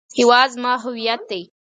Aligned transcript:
هیواد 0.17 0.47
زما 0.55 0.73
هویت 0.83 1.21
دی 1.29 1.41